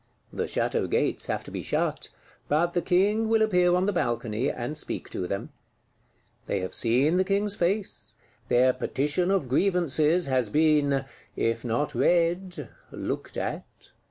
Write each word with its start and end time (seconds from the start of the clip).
The 0.33 0.45
Château 0.45 0.89
gates 0.89 1.27
have 1.27 1.43
to 1.43 1.51
be 1.51 1.61
shut; 1.61 2.09
but 2.47 2.73
the 2.73 2.81
King 2.81 3.29
will 3.29 3.43
appear 3.43 3.75
on 3.75 3.85
the 3.85 3.93
balcony, 3.93 4.49
and 4.49 4.75
speak 4.75 5.11
to 5.11 5.27
them. 5.27 5.49
They 6.47 6.61
have 6.61 6.73
seen 6.73 7.17
the 7.17 7.23
King's 7.23 7.53
face; 7.53 8.15
their 8.47 8.73
Petition 8.73 9.29
of 9.29 9.47
Grievances 9.47 10.25
has 10.25 10.49
been, 10.49 11.05
if 11.35 11.63
not 11.63 11.93
read, 11.93 12.67
looked 12.91 13.37
at. 13.37 13.63